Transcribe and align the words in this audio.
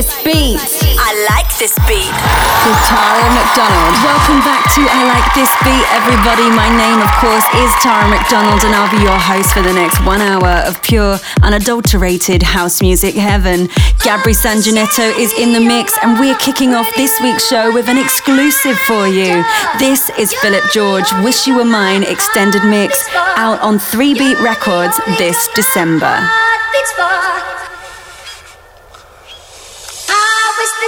this 0.00 0.24
beat. 0.24 0.56
I 0.96 1.12
like 1.28 1.50
this 1.60 1.76
beat. 1.84 2.08
With 2.64 2.80
Tara 2.88 3.28
McDonald. 3.36 3.92
Welcome 4.00 4.40
back 4.40 4.64
to 4.72 4.80
I 4.88 5.04
Like 5.12 5.28
This 5.36 5.52
Beat, 5.60 5.84
everybody. 5.92 6.48
My 6.56 6.72
name, 6.72 7.04
of 7.04 7.12
course, 7.20 7.44
is 7.60 7.68
Tara 7.84 8.08
McDonald, 8.08 8.64
and 8.64 8.72
I'll 8.72 8.88
be 8.88 9.02
your 9.04 9.20
host 9.20 9.52
for 9.52 9.60
the 9.60 9.74
next 9.74 10.00
one 10.06 10.22
hour 10.22 10.64
of 10.64 10.80
pure, 10.82 11.18
unadulterated 11.42 12.42
house 12.42 12.80
music 12.80 13.14
heaven. 13.14 13.68
Gabri 14.00 14.32
Sanjanetto 14.32 15.12
is 15.20 15.36
in 15.38 15.52
the 15.52 15.60
mix, 15.60 15.98
and 16.02 16.18
we're 16.18 16.38
kicking 16.40 16.72
off 16.72 16.88
this 16.96 17.20
week's 17.20 17.46
show 17.46 17.70
with 17.70 17.88
an 17.88 17.98
exclusive 17.98 18.78
for 18.78 19.06
you. 19.06 19.44
This 19.78 20.08
is 20.16 20.32
Philip 20.40 20.64
George, 20.72 21.12
Wish 21.20 21.46
You 21.46 21.56
Were 21.56 21.68
Mine 21.68 22.04
extended 22.04 22.64
mix, 22.64 23.06
out 23.36 23.60
on 23.60 23.78
3 23.78 24.14
Beat 24.14 24.40
Records 24.40 24.96
this 25.18 25.36
December. 25.54 26.24
that 30.79 30.79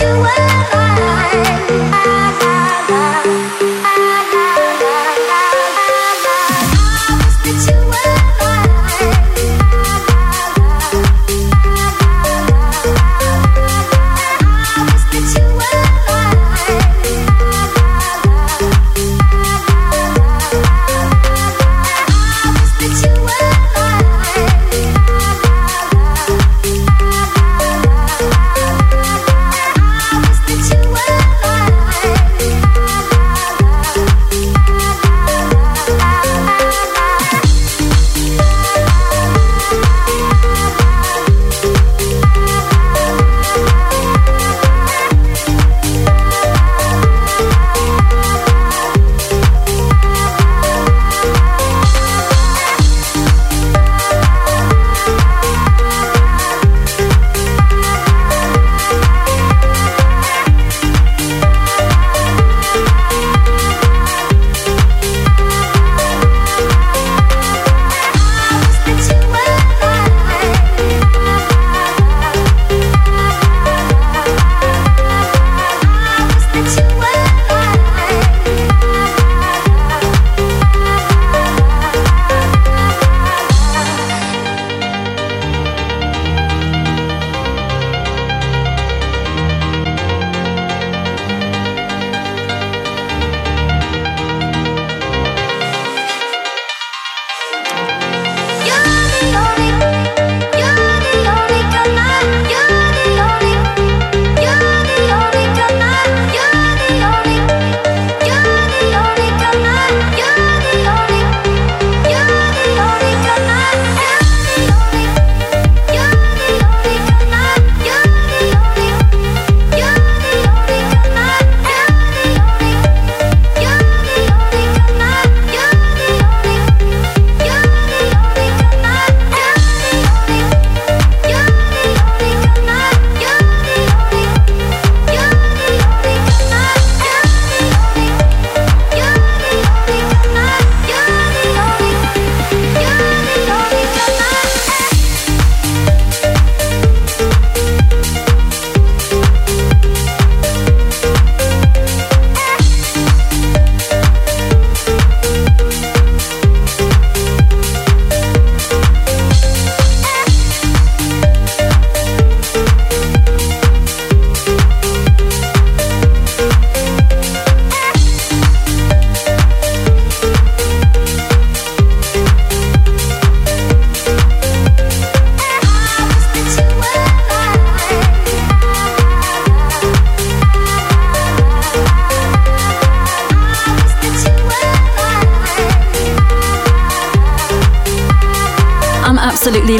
you 0.00 0.06
were 0.06 0.77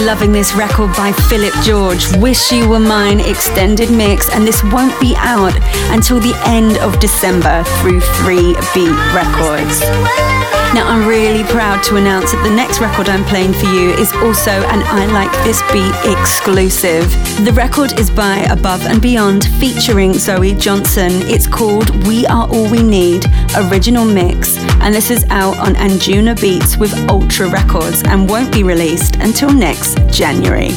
loving 0.08 0.32
this 0.32 0.54
record 0.54 0.90
by 0.96 1.12
Philip 1.28 1.52
George, 1.62 2.10
Wish 2.16 2.50
You 2.50 2.66
Were 2.66 2.80
Mine 2.80 3.20
extended 3.20 3.90
mix, 3.90 4.34
and 4.34 4.46
this 4.46 4.64
won't 4.72 4.98
be 5.02 5.14
out 5.18 5.54
until 5.92 6.18
the 6.18 6.32
end 6.46 6.78
of 6.78 6.98
December 6.98 7.62
through 7.82 8.00
3 8.00 8.56
Beat 8.72 8.96
Records. 9.14 10.47
Now, 10.74 10.86
I'm 10.86 11.08
really 11.08 11.44
proud 11.44 11.82
to 11.84 11.96
announce 11.96 12.32
that 12.32 12.44
the 12.44 12.54
next 12.54 12.80
record 12.80 13.08
I'm 13.08 13.24
playing 13.24 13.54
for 13.54 13.66
you 13.66 13.90
is 13.92 14.12
also 14.16 14.50
an 14.50 14.82
I 14.84 15.06
Like 15.06 15.32
This 15.42 15.62
Beat 15.72 15.94
exclusive. 16.12 17.04
The 17.44 17.52
record 17.52 17.98
is 17.98 18.10
by 18.10 18.40
Above 18.50 18.84
and 18.84 19.00
Beyond 19.00 19.46
featuring 19.58 20.12
Zoe 20.12 20.54
Johnston. 20.54 21.10
It's 21.22 21.46
called 21.46 22.06
We 22.06 22.26
Are 22.26 22.46
All 22.48 22.70
We 22.70 22.82
Need, 22.82 23.24
original 23.56 24.04
mix, 24.04 24.58
and 24.82 24.94
this 24.94 25.10
is 25.10 25.24
out 25.30 25.58
on 25.58 25.74
Anjunabeats 25.74 26.78
with 26.78 26.92
Ultra 27.08 27.48
Records 27.48 28.02
and 28.04 28.28
won't 28.28 28.52
be 28.52 28.62
released 28.62 29.16
until 29.16 29.50
next 29.50 29.98
January. 30.10 30.70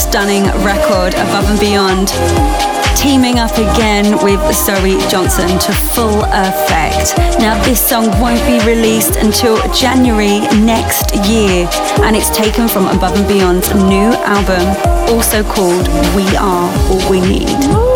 Stunning 0.00 0.44
record 0.64 1.12
above 1.14 1.50
and 1.50 1.60
beyond. 1.60 2.08
Teaming 2.96 3.38
up 3.38 3.52
again 3.52 4.16
with 4.24 4.40
Zoe 4.54 4.98
Johnston 5.08 5.58
to 5.58 5.72
full 5.72 6.24
effect. 6.24 7.16
Now, 7.38 7.62
this 7.64 7.86
song 7.86 8.06
won't 8.20 8.44
be 8.46 8.58
released 8.66 9.16
until 9.16 9.56
January 9.72 10.40
next 10.64 11.14
year, 11.28 11.68
and 12.02 12.16
it's 12.16 12.30
taken 12.30 12.66
from 12.66 12.86
Above 12.86 13.14
and 13.14 13.28
Beyond's 13.28 13.72
new 13.74 14.10
album, 14.24 14.66
also 15.14 15.44
called 15.44 15.86
We 16.16 16.26
Are 16.36 16.72
All 16.90 17.10
We 17.10 17.20
Need. 17.20 17.89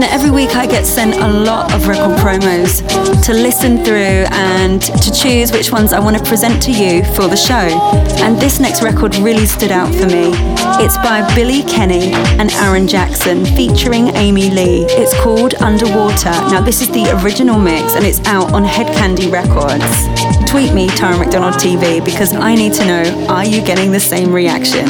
Now, 0.00 0.06
every 0.10 0.30
week 0.30 0.54
I 0.54 0.64
get 0.66 0.86
sent 0.86 1.16
a 1.16 1.26
lot 1.26 1.74
of 1.74 1.88
record 1.88 2.16
promos 2.18 2.86
to 3.24 3.32
listen 3.32 3.84
through 3.84 4.26
and 4.30 4.80
to 4.80 5.10
choose 5.10 5.50
which 5.50 5.72
ones 5.72 5.92
I 5.92 5.98
want 5.98 6.16
to 6.16 6.22
present 6.22 6.62
to 6.64 6.70
you 6.70 7.02
for 7.14 7.26
the 7.26 7.36
show. 7.36 7.66
And 8.22 8.38
this 8.38 8.60
next 8.60 8.82
record 8.82 9.16
really 9.16 9.46
stood 9.46 9.72
out 9.72 9.92
for 9.92 10.06
me. 10.06 10.30
It's 10.80 10.96
by 10.98 11.26
Billy 11.34 11.64
Kenny 11.64 12.12
and 12.38 12.52
Aaron 12.52 12.86
Jackson 12.86 13.44
featuring 13.44 14.08
Amy 14.14 14.50
Lee. 14.50 14.86
It's 14.90 15.18
called 15.20 15.54
Underwater. 15.56 16.30
Now, 16.30 16.60
this 16.60 16.80
is 16.80 16.88
the 16.90 17.20
original 17.24 17.58
mix 17.58 17.94
and 17.94 18.04
it's 18.04 18.20
out 18.26 18.52
on 18.52 18.62
Hed 18.62 18.86
Kandi 18.94 19.32
Records. 19.32 20.48
Tweet 20.48 20.72
me, 20.72 20.88
Tara 20.88 21.18
McDonald 21.18 21.54
TV, 21.54 22.04
because 22.04 22.34
I 22.34 22.54
need 22.54 22.72
to 22.74 22.84
know 22.84 23.26
are 23.28 23.44
you 23.44 23.62
getting 23.62 23.90
the 23.90 24.00
same 24.00 24.32
reaction? 24.32 24.86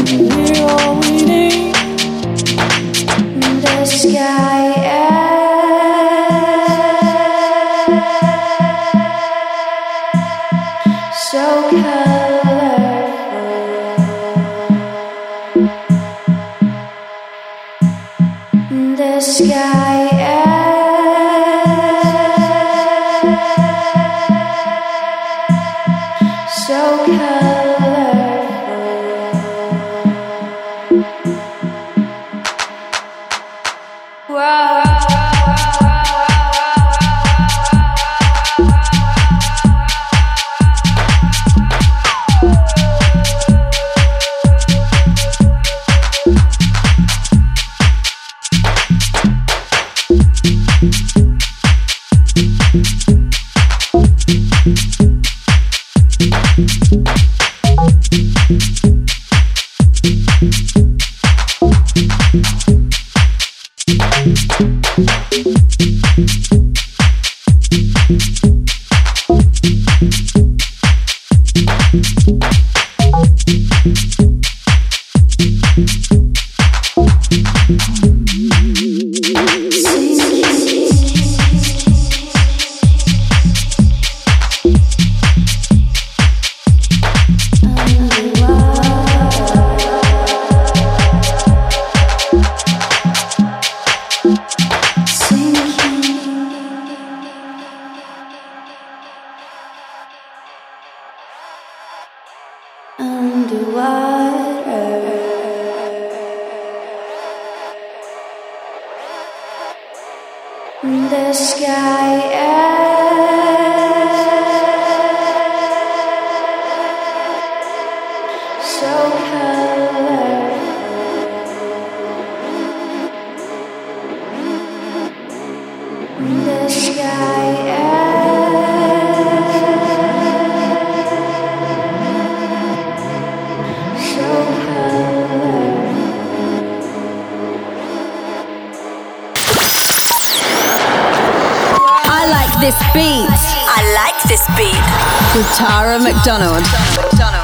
McDonald. 146.02 146.64
Was 147.12 147.37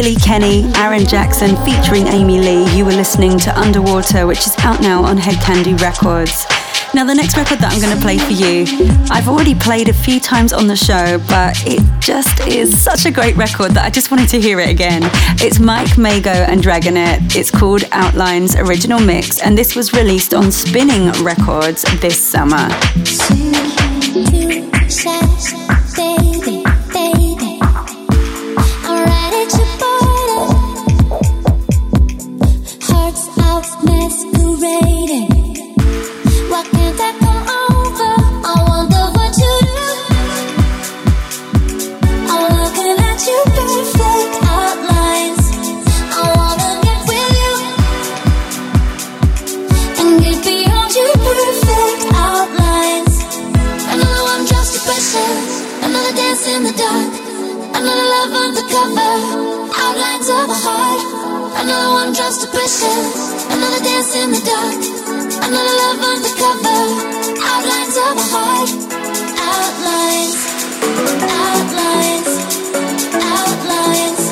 Billy 0.00 0.14
Kenny, 0.14 0.62
Aaron 0.76 1.04
Jackson 1.04 1.56
featuring 1.64 2.06
Amy 2.06 2.38
Lee. 2.38 2.76
You 2.76 2.84
were 2.84 2.92
listening 2.92 3.36
to 3.40 3.58
Underwater, 3.58 4.28
which 4.28 4.46
is 4.46 4.54
out 4.60 4.80
now 4.80 5.02
on 5.02 5.16
Hed 5.16 5.34
Kandi 5.42 5.76
Records. 5.80 6.46
Now, 6.94 7.04
the 7.04 7.16
next 7.16 7.36
record 7.36 7.58
that 7.58 7.72
I'm 7.72 7.80
going 7.80 7.96
to 7.96 8.00
play 8.00 8.16
for 8.16 8.30
you, 8.30 8.64
I've 9.10 9.26
already 9.26 9.56
played 9.56 9.88
a 9.88 9.92
few 9.92 10.20
times 10.20 10.52
on 10.52 10.68
the 10.68 10.76
show, 10.76 11.18
but 11.28 11.60
it 11.66 11.80
just 11.98 12.46
is 12.46 12.80
such 12.80 13.06
a 13.06 13.10
great 13.10 13.36
record 13.36 13.72
that 13.72 13.84
I 13.84 13.90
just 13.90 14.12
wanted 14.12 14.28
to 14.28 14.40
hear 14.40 14.60
it 14.60 14.68
again. 14.68 15.02
It's 15.42 15.58
Mike 15.58 15.98
Mago 15.98 16.30
and 16.30 16.62
Dragonette. 16.62 17.34
It's 17.34 17.50
called 17.50 17.82
Outlines 17.90 18.54
Original 18.54 19.00
Mix, 19.00 19.42
and 19.42 19.58
this 19.58 19.74
was 19.74 19.92
released 19.94 20.32
on 20.32 20.52
Spinnin' 20.52 21.10
Records 21.24 21.82
this 22.00 22.22
summer. 22.22 22.68
Just 62.18 62.42
a 62.42 62.50
pressure. 62.50 63.00
Another 63.54 63.78
dance 63.78 64.12
in 64.16 64.32
the 64.34 64.42
dark. 64.42 64.80
Another 65.46 65.74
love 65.82 66.02
undercover. 66.02 66.82
Outlines 67.46 67.94
of 67.94 68.14
a 68.18 68.26
heart. 68.34 68.70
Outlines. 69.38 70.40
Outlines. 71.46 72.30
Outlines. 73.22 74.22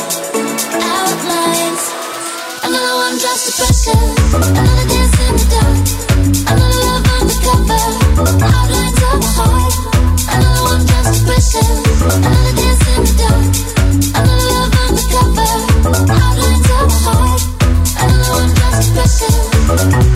Outlines. 0.98 1.82
Another 2.66 2.94
one 3.06 3.16
just 3.22 3.42
a 3.46 3.52
pressure. 3.54 4.02
Another 4.34 4.86
dance 4.90 5.16
in 5.22 5.34
the 5.38 5.46
dark. 5.54 5.78
Another 6.50 6.82
love 6.90 7.06
undercover. 7.22 7.86
Outlines 8.50 8.98
of 9.10 9.22
a 9.22 9.30
heart. 9.38 9.74
Another 10.34 10.62
one 10.74 10.82
just 10.90 11.22
a 11.22 11.24
pressure. 11.24 11.70
Another 12.18 12.52
dance 12.58 12.82
in 12.82 13.02
the 13.06 13.14
dark. 13.14 13.25
Pressure. 19.76 20.15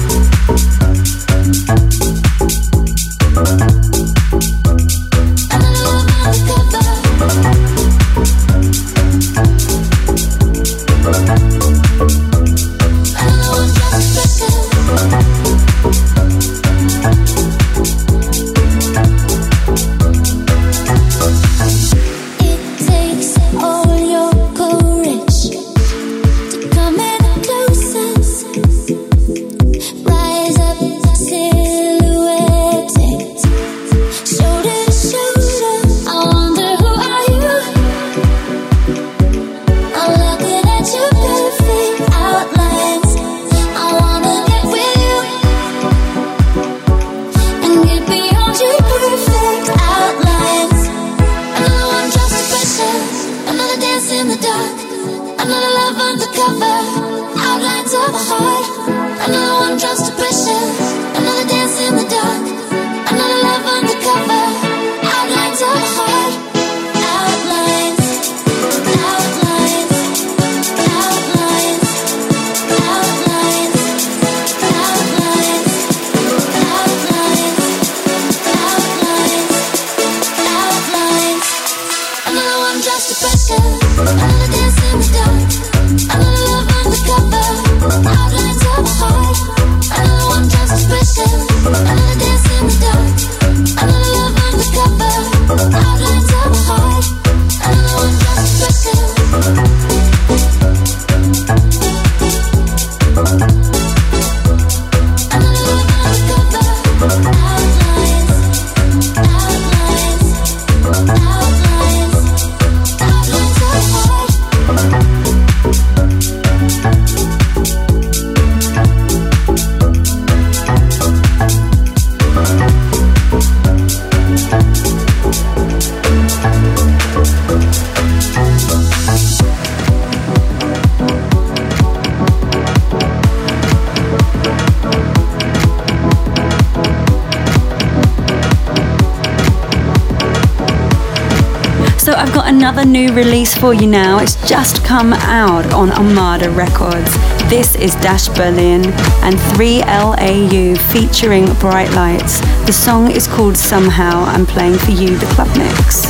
New 142.90 143.12
release 143.14 143.56
for 143.56 143.72
you 143.72 143.86
now. 143.86 144.18
It's 144.18 144.34
just 144.48 144.84
come 144.84 145.12
out 145.12 145.72
on 145.72 145.92
Armada 145.92 146.50
Records. 146.50 147.14
This 147.48 147.76
is 147.76 147.94
Dash 147.96 148.28
Berlin 148.28 148.84
and 149.22 149.36
3LAU 149.54 150.76
featuring 150.92 151.46
Bright 151.54 151.90
Lights. 151.92 152.40
The 152.66 152.72
song 152.72 153.10
is 153.12 153.28
called 153.28 153.56
Somehow. 153.56 154.24
I'm 154.24 154.44
playing 154.44 154.76
for 154.78 154.90
you 154.90 155.16
the 155.16 155.26
club 155.26 155.48
mix. 155.56 156.06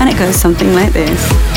And 0.00 0.10
it 0.10 0.18
goes 0.18 0.34
something 0.34 0.74
like 0.74 0.92
this. 0.92 1.51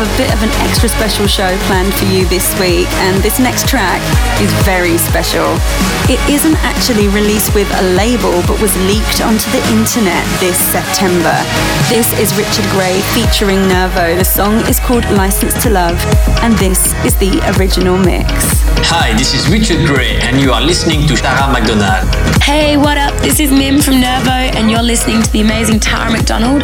Have 0.00 0.14
a 0.14 0.16
bit 0.16 0.32
of 0.32 0.42
an 0.42 0.48
extra 0.64 0.88
special 0.88 1.26
show 1.26 1.52
planned 1.68 1.92
for 1.92 2.06
you 2.06 2.24
this 2.32 2.58
week, 2.58 2.88
and 3.04 3.22
this 3.22 3.38
next 3.38 3.68
track 3.68 4.00
is 4.40 4.50
very 4.64 4.96
special. 4.96 5.44
It 6.08 6.16
isn't 6.30 6.56
actually 6.64 7.08
released 7.08 7.54
with 7.54 7.68
a 7.76 7.82
label, 7.92 8.40
but 8.48 8.56
was 8.64 8.72
leaked 8.88 9.20
onto 9.20 9.44
the 9.52 9.60
internet 9.68 10.24
this 10.40 10.56
September. 10.56 11.36
This 11.92 12.08
is 12.16 12.32
Richard 12.40 12.64
Gray 12.72 12.96
featuring 13.12 13.68
Nervo. 13.68 14.16
The 14.16 14.24
song 14.24 14.64
is 14.72 14.80
called 14.80 15.04
License 15.12 15.52
to 15.64 15.70
Love, 15.70 16.00
and 16.40 16.54
this 16.56 16.94
is 17.04 17.14
the 17.18 17.36
original 17.58 17.98
mix. 17.98 18.32
Hi, 18.88 19.12
this 19.18 19.34
is 19.34 19.52
Richard 19.52 19.86
Gray, 19.86 20.16
and 20.24 20.40
you 20.40 20.52
are 20.52 20.62
listening 20.62 21.06
to 21.08 21.14
Tara 21.16 21.52
McDonald. 21.52 22.08
Hey, 22.40 22.78
what 22.78 22.96
up? 22.96 23.12
This 23.20 23.38
is 23.38 23.52
Mim 23.52 23.80
from 23.80 24.00
Nervo, 24.00 24.48
and 24.56 24.70
you're 24.70 24.82
listening 24.82 25.20
to 25.20 25.30
the 25.30 25.42
amazing 25.42 25.78
Tara 25.78 26.10
McDonald. 26.10 26.62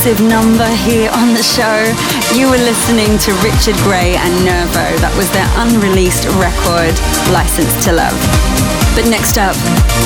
Exclusive 0.00 0.30
number 0.32 0.70
here 0.88 1.10
on 1.12 1.36
the 1.36 1.44
show. 1.44 1.84
You 2.32 2.48
were 2.48 2.56
listening 2.56 3.20
to 3.20 3.36
Richard 3.44 3.76
Gray 3.84 4.16
and 4.16 4.32
Nervo. 4.48 4.96
That 4.96 5.12
was 5.12 5.28
their 5.28 5.44
unreleased 5.60 6.24
record, 6.40 6.96
License 7.28 7.68
to 7.84 7.92
Love. 7.92 8.16
But 8.96 9.12
next 9.12 9.36
up, 9.36 9.52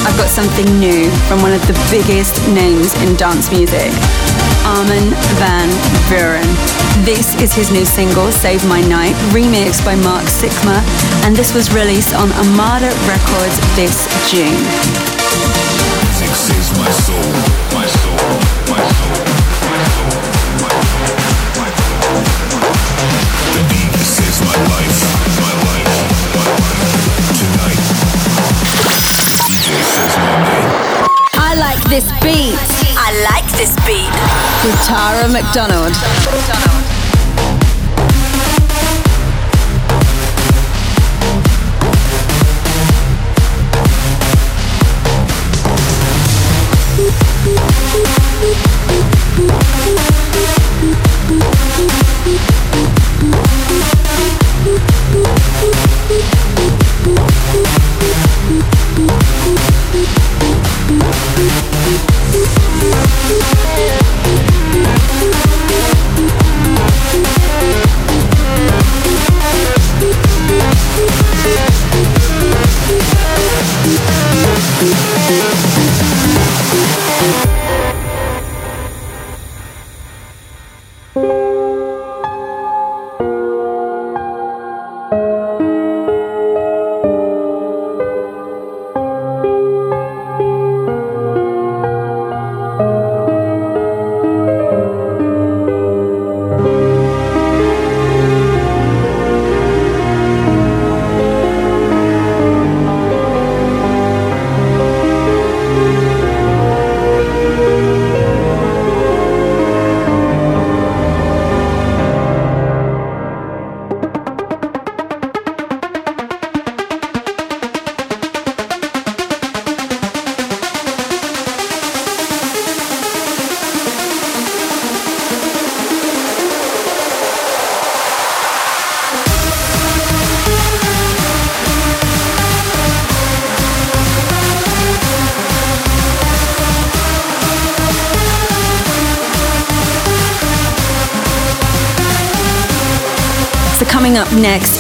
I've 0.03 0.19
got 0.19 0.27
something 0.27 0.67
new 0.83 1.07
from 1.31 1.47
one 1.47 1.55
of 1.55 1.63
the 1.71 1.79
biggest 1.95 2.43
names 2.51 2.91
in 3.07 3.15
dance 3.15 3.55
music, 3.55 3.95
Armin 4.67 5.15
van 5.39 5.71
Buuren. 6.11 6.51
This 7.07 7.39
is 7.39 7.55
his 7.55 7.71
new 7.71 7.87
single, 7.87 8.35
Save 8.35 8.67
My 8.67 8.83
Night, 8.91 9.15
remixed 9.31 9.87
by 9.87 9.95
Mark 9.95 10.27
Sixma, 10.27 10.83
and 11.23 11.39
this 11.39 11.55
was 11.55 11.71
released 11.71 12.19
on 12.19 12.35
Armada 12.43 12.91
Records 13.07 13.55
this 13.79 14.11
June. 14.27 14.59
This 31.95 32.11
beat. 32.21 32.59
I 32.99 33.15
like 33.31 33.47
this 33.55 33.71
beat. 33.87 34.11
With 34.67 34.75
Tara 34.83 35.29
McDonald. 35.29 35.95
Coming 35.95 36.84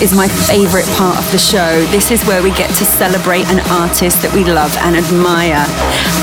is 0.04 0.14
my 0.14 0.28
favorite 0.28 0.84
part 0.98 1.16
of 1.16 1.24
the 1.32 1.38
show. 1.38 1.80
This 1.86 2.10
is 2.10 2.22
where 2.26 2.42
we 2.42 2.50
get 2.50 2.68
to 2.76 2.84
celebrate 2.84 3.46
an 3.48 3.60
artist 3.70 4.20
that 4.20 4.30
we 4.34 4.44
love 4.44 4.76
and 4.84 4.96
admire. 4.96 5.64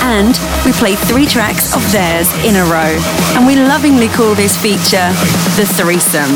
And 0.06 0.38
we 0.64 0.72
play 0.74 0.94
three 0.94 1.26
tracks 1.26 1.74
of 1.76 1.82
theirs 1.92 2.30
in 2.46 2.56
a 2.56 2.66
row. 2.70 2.94
And 3.34 3.48
we 3.48 3.56
lovingly 3.56 4.08
call 4.10 4.36
this 4.36 4.56
feature 4.62 5.10
the 5.58 5.66
threesome. 5.66 6.30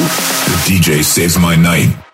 The 0.50 0.60
DJ 0.66 1.04
saves 1.04 1.38
my 1.38 1.56
night. 1.56 2.05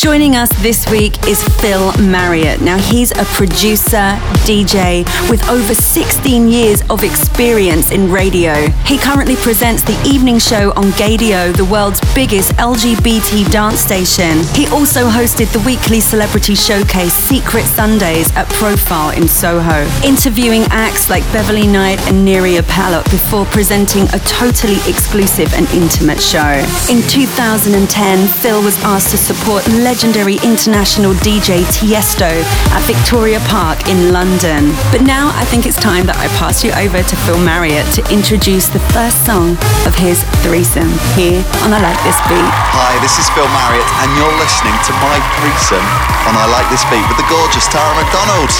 Joining 0.00 0.34
us 0.34 0.48
this 0.62 0.88
week 0.90 1.28
is 1.28 1.44
Phil 1.60 1.92
Marriott. 2.00 2.62
Now, 2.62 2.78
he's 2.78 3.10
a 3.10 3.24
producer, 3.36 4.16
DJ 4.48 5.04
with 5.28 5.46
over 5.50 5.74
16 5.74 6.48
years 6.48 6.80
of 6.88 7.04
experience 7.04 7.92
in 7.92 8.10
radio. 8.10 8.54
He 8.86 8.96
currently 8.96 9.36
presents 9.36 9.82
the 9.82 10.00
evening 10.08 10.38
show 10.38 10.72
on 10.72 10.84
Gaydio, 10.96 11.54
the 11.54 11.66
world's 11.66 12.00
biggest 12.14 12.52
LGBT 12.52 13.52
dance 13.52 13.80
station. 13.80 14.42
He 14.54 14.66
also 14.68 15.04
hosted 15.04 15.52
the 15.52 15.60
weekly 15.66 16.00
celebrity 16.00 16.54
showcase 16.54 17.12
Secret 17.12 17.66
Sundays 17.66 18.34
at 18.36 18.48
Profile 18.48 19.10
in 19.10 19.28
Soho, 19.28 19.86
interviewing 20.02 20.62
acts 20.70 21.10
like 21.10 21.24
Beverly 21.30 21.66
Knight 21.66 22.00
and 22.08 22.26
Nerina 22.26 22.66
Pallot 22.66 23.04
before 23.10 23.44
presenting 23.44 24.04
a 24.14 24.18
totally 24.20 24.80
exclusive 24.88 25.52
and 25.52 25.68
intimate 25.74 26.22
show. 26.22 26.64
In 26.88 27.02
2010, 27.06 28.28
Phil 28.40 28.62
was 28.62 28.82
asked 28.82 29.10
to 29.10 29.18
support 29.18 29.68
legendary 29.90 30.38
international 30.46 31.10
DJ 31.18 31.66
Tiesto 31.74 32.30
at 32.70 32.82
Victoria 32.86 33.42
Park 33.50 33.90
in 33.90 34.14
London. 34.14 34.70
But 34.94 35.02
now 35.02 35.34
I 35.34 35.42
think 35.42 35.66
it's 35.66 35.74
time 35.82 36.06
that 36.06 36.14
I 36.14 36.30
pass 36.38 36.62
you 36.62 36.70
over 36.78 37.02
to 37.02 37.14
Phil 37.26 37.42
Marriott 37.42 37.82
to 37.98 38.00
introduce 38.06 38.70
the 38.70 38.78
first 38.94 39.18
song 39.26 39.58
of 39.82 39.98
his 39.98 40.22
threesome 40.46 40.94
here 41.18 41.42
on 41.66 41.74
I 41.74 41.82
Like 41.82 41.98
This 42.06 42.14
Beat. 42.30 42.54
Hi, 42.70 43.02
this 43.02 43.18
is 43.18 43.26
Phil 43.34 43.50
Marriott, 43.50 43.90
and 44.06 44.14
you're 44.14 44.38
listening 44.38 44.78
to 44.78 44.94
my 45.02 45.18
threesome 45.42 45.82
on 46.22 46.38
I 46.38 46.46
Like 46.54 46.70
This 46.70 46.86
Beat 46.86 47.02
with 47.10 47.18
the 47.18 47.26
gorgeous 47.26 47.66
Tara 47.66 47.90
McDonald. 47.98 48.54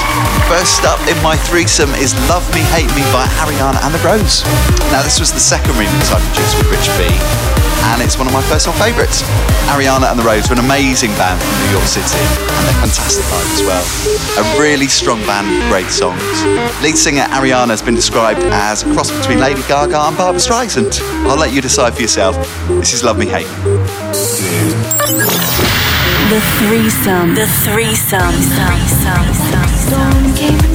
First 0.50 0.82
up 0.82 0.98
in 1.06 1.14
my 1.22 1.38
threesome 1.38 1.94
is 2.02 2.10
Love 2.26 2.42
Me, 2.50 2.66
Hate 2.74 2.90
Me 2.98 3.06
by 3.14 3.30
Ariana 3.38 3.78
and 3.86 3.94
the 3.94 4.02
Rose. 4.02 4.42
Now, 4.90 5.06
this 5.06 5.22
was 5.22 5.30
the 5.30 5.38
second 5.38 5.78
remix 5.78 6.10
I 6.10 6.18
produced 6.18 6.58
with 6.58 6.74
Rich 6.74 6.90
B 6.98 7.06
and 7.94 8.02
it's 8.02 8.18
one 8.18 8.26
of 8.26 8.32
my 8.32 8.42
personal 8.42 8.76
favourites. 8.78 9.22
Ariana 9.72 10.10
and 10.10 10.18
the 10.18 10.24
Rose 10.24 10.50
are 10.50 10.54
an 10.54 10.60
amazing 10.60 11.10
band 11.20 11.36
from 11.36 11.52
New 11.68 11.72
York 11.76 11.84
City, 11.84 12.16
and 12.16 12.64
they're 12.64 12.80
fantastic 12.80 13.28
live 13.28 13.44
as 13.52 13.62
well. 13.68 13.84
A 14.40 14.44
really 14.58 14.86
strong 14.86 15.20
band 15.28 15.52
with 15.52 15.68
great 15.68 15.92
songs. 15.92 16.24
Lead 16.80 16.96
singer 16.96 17.28
Ariana 17.36 17.76
has 17.76 17.82
been 17.82 17.94
described 17.94 18.40
as 18.44 18.84
a 18.84 18.86
cross 18.94 19.12
between 19.12 19.38
Lady 19.38 19.60
Gaga 19.68 20.00
and 20.08 20.16
Barbra 20.16 20.40
Streisand. 20.40 20.98
I'll 21.28 21.36
let 21.36 21.52
you 21.52 21.60
decide 21.60 21.92
for 21.94 22.00
yourself. 22.00 22.36
This 22.80 22.94
is 22.94 23.04
Love 23.04 23.18
Me 23.18 23.26
Hate 23.26 23.46
Me. 23.46 23.52
The 26.32 26.40
threesome. 26.56 27.34
The 27.34 27.46
threesome. 27.68 28.36
Storm 29.76 30.34
came 30.36 30.56
and 30.56 30.60
blew 30.60 30.69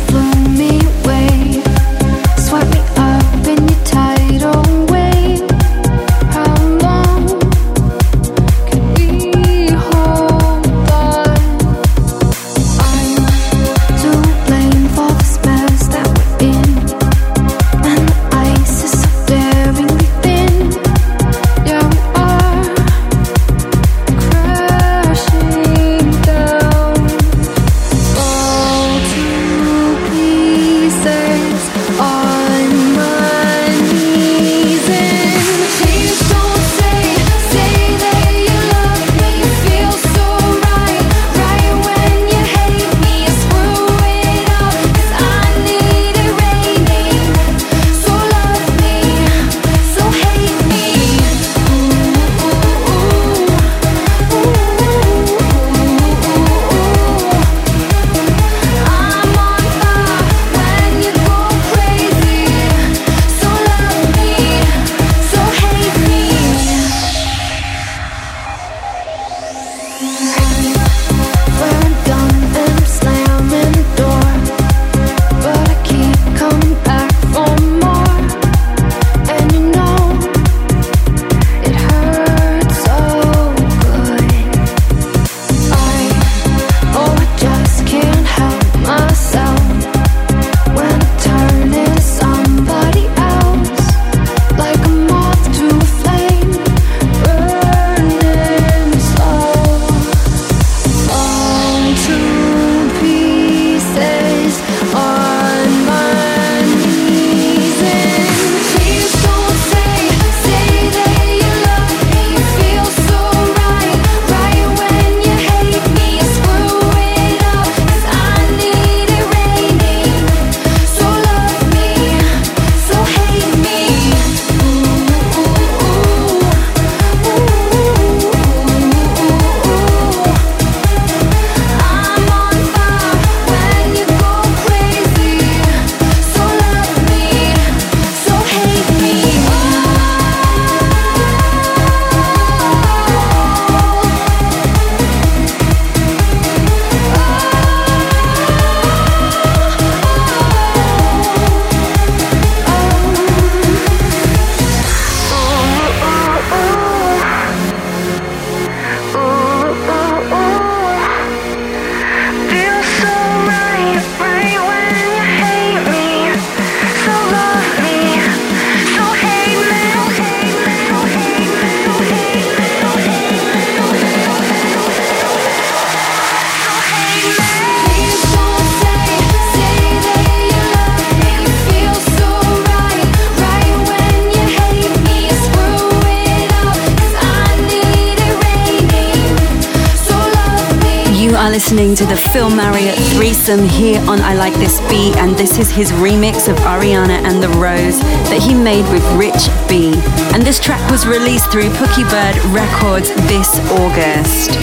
Here 193.46 194.02
on 194.10 194.22
I 194.22 194.34
Like 194.34 194.56
This 194.56 194.80
Beat, 194.90 195.16
and 195.18 195.38
this 195.38 195.60
is 195.60 195.70
his 195.70 195.92
remix 195.92 196.50
of 196.50 196.58
Ariana 196.66 197.22
and 197.24 197.44
the 197.44 197.50
Rose 197.50 198.00
that 198.00 198.42
he 198.42 198.56
made 198.56 198.92
with 198.92 199.06
Rich 199.14 199.54
B. 199.70 199.94
And 200.34 200.42
this 200.42 200.60
track 200.60 200.82
was 200.90 201.06
released 201.06 201.52
through 201.52 201.70
Pookie 201.78 202.10
Bird 202.10 202.36
Records 202.50 203.14
this 203.30 203.60
August 203.70 204.55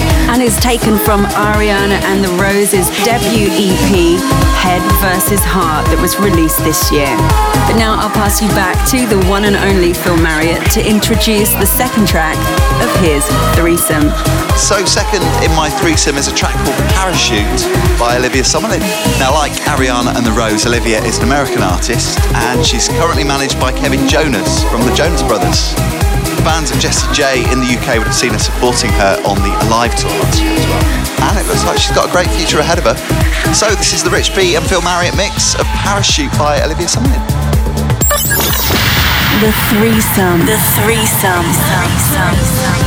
is 0.43 0.59
taken 0.59 0.99
from 0.99 1.23
Ariana 1.39 2.03
and 2.03 2.25
the 2.25 2.35
Rose's 2.35 2.91
debut 3.07 3.47
EP, 3.47 4.19
Head 4.59 4.83
vs. 4.99 5.39
Heart, 5.47 5.87
that 5.87 6.03
was 6.03 6.19
released 6.19 6.59
this 6.67 6.91
year. 6.91 7.15
But 7.71 7.79
now 7.79 7.95
I'll 7.95 8.11
pass 8.11 8.43
you 8.43 8.51
back 8.51 8.75
to 8.91 9.07
the 9.07 9.23
one 9.31 9.47
and 9.47 9.55
only 9.55 9.95
Phil 9.95 10.19
Marriott 10.19 10.59
to 10.75 10.81
introduce 10.83 11.55
the 11.63 11.67
second 11.67 12.11
track 12.11 12.35
of 12.83 12.91
his 12.99 13.23
threesome. 13.55 14.11
So, 14.59 14.83
second 14.83 15.23
in 15.47 15.55
my 15.55 15.71
threesome 15.71 16.19
is 16.19 16.27
a 16.27 16.35
track 16.35 16.59
called 16.67 16.81
Parachute 16.99 17.63
by 17.95 18.19
Olivia 18.19 18.43
Summerlin. 18.43 18.83
Now, 19.23 19.31
like 19.31 19.55
Ariana 19.71 20.11
and 20.19 20.27
the 20.27 20.35
Rose, 20.35 20.67
Olivia 20.67 20.99
is 21.07 21.23
an 21.23 21.25
American 21.31 21.63
artist 21.63 22.19
and 22.51 22.67
she's 22.67 22.91
currently 22.99 23.23
managed 23.23 23.63
by 23.63 23.71
Kevin 23.71 24.11
Jonas 24.11 24.67
from 24.67 24.83
the 24.83 24.93
Jonas 24.99 25.23
Brothers. 25.23 25.79
Fans 26.43 26.73
of 26.73 26.79
Jessie 26.81 27.07
J 27.15 27.39
in 27.53 27.61
the 27.61 27.71
UK 27.79 27.99
would 27.99 28.11
have 28.11 28.15
seen 28.15 28.33
her 28.33 28.39
supporting 28.39 28.91
her 28.99 29.15
on 29.23 29.39
the 29.47 29.55
Alive 29.67 29.95
tour 29.95 30.11
last 30.11 30.43
year 30.43 30.51
as 30.51 30.67
well. 30.67 31.31
And 31.31 31.39
it 31.39 31.47
looks 31.47 31.65
like 31.65 31.79
she's 31.79 31.95
got 31.95 32.09
a 32.09 32.13
great 32.13 32.27
future 32.35 32.59
ahead 32.59 32.79
of 32.79 32.85
her. 32.85 32.97
So, 33.55 33.71
this 33.75 33.93
is 33.95 34.03
the 34.03 34.11
Rich 34.11 34.35
B 34.35 34.57
and 34.57 34.65
Phil 34.67 34.83
Marriott 34.83 35.17
mix 35.17 35.55
of 35.55 35.67
Parachute 35.79 36.33
by 36.39 36.61
Olivia 36.63 36.87
Summerlin. 36.87 37.23
The 39.39 39.53
threesome. 39.71 40.43
The 40.47 40.59
threesome. 40.83 41.47
threesome. 41.47 42.82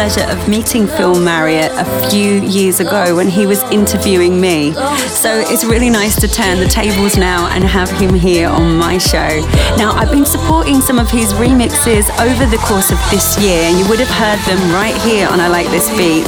Pleasure 0.00 0.32
of 0.32 0.48
meeting 0.48 0.86
Phil 0.86 1.20
Marriott 1.20 1.70
a 1.76 1.84
few 2.08 2.40
years 2.40 2.80
ago 2.80 3.14
when 3.14 3.28
he 3.28 3.44
was 3.44 3.60
interviewing 3.64 4.40
me. 4.40 4.72
So 5.12 5.44
it's 5.52 5.62
really 5.62 5.90
nice 5.90 6.18
to 6.22 6.26
turn 6.26 6.58
the 6.58 6.64
tables 6.64 7.18
now 7.18 7.48
and 7.52 7.62
have 7.62 7.90
him 7.90 8.14
here 8.14 8.48
on 8.48 8.78
my 8.78 8.96
show. 8.96 9.28
Now, 9.76 9.92
I've 9.92 10.10
been 10.10 10.24
supporting 10.24 10.80
some 10.80 10.98
of 10.98 11.10
his 11.10 11.34
remixes 11.34 12.08
over 12.16 12.46
the 12.46 12.56
course 12.64 12.90
of 12.90 12.96
this 13.10 13.36
year, 13.44 13.60
and 13.68 13.78
you 13.78 13.86
would 13.90 14.00
have 14.00 14.08
heard 14.08 14.40
them 14.48 14.72
right 14.72 14.96
here 15.02 15.28
on 15.28 15.38
I 15.38 15.48
Like 15.48 15.66
This 15.66 15.90
Beat. 15.90 16.24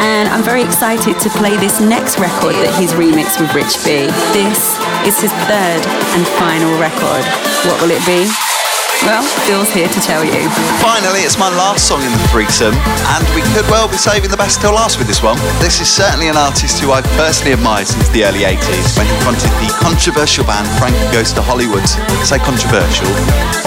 And 0.00 0.26
I'm 0.30 0.42
very 0.42 0.62
excited 0.62 1.20
to 1.20 1.28
play 1.36 1.58
this 1.58 1.82
next 1.82 2.18
record 2.18 2.54
that 2.54 2.72
he's 2.80 2.94
remixed 2.94 3.38
with 3.38 3.52
Rich 3.52 3.84
B. 3.84 4.08
This 4.32 4.80
is 5.04 5.20
his 5.20 5.32
third 5.44 5.84
and 6.16 6.24
final 6.40 6.72
record. 6.80 7.24
What 7.68 7.82
will 7.84 7.92
it 7.92 8.00
be? 8.08 8.53
Well, 9.04 9.20
Phil's 9.44 9.68
here 9.68 9.88
to 9.88 10.00
tell 10.00 10.24
you. 10.24 10.48
Finally, 10.80 11.28
it's 11.28 11.36
my 11.36 11.52
last 11.60 11.84
song 11.84 12.00
in 12.00 12.08
the 12.08 12.24
threesome, 12.32 12.72
and 12.72 13.20
we 13.36 13.44
could 13.52 13.68
well 13.68 13.84
be 13.84 14.00
saving 14.00 14.32
the 14.32 14.40
best 14.40 14.64
till 14.64 14.72
last 14.72 14.96
with 14.96 15.06
this 15.06 15.22
one. 15.22 15.36
This 15.60 15.76
is 15.84 15.92
certainly 15.92 16.32
an 16.32 16.40
artist 16.40 16.80
who 16.80 16.90
I've 16.90 17.04
personally 17.12 17.52
admired 17.52 17.86
since 17.86 18.08
the 18.16 18.24
early 18.24 18.48
80s 18.48 18.96
when 18.96 19.04
he 19.04 19.12
fronted 19.20 19.52
the 19.60 19.68
controversial 19.76 20.48
band 20.48 20.64
Frankie 20.80 21.04
Goes 21.12 21.36
to 21.36 21.42
Hollywood. 21.44 21.84
I 21.84 22.24
say 22.24 22.40
controversial, 22.40 23.04